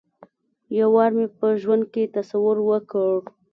یو 0.77 0.89
وار 0.95 1.11
مې 1.17 1.25
په 1.37 1.47
ژوند 1.61 1.83
کې 1.93 2.11
تصور 2.17 2.57
وکړ. 2.69 3.15